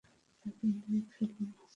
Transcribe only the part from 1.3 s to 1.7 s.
না।